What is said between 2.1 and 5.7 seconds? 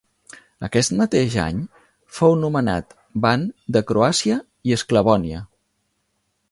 fou nomenat ban de Croàcia i Esclavònia.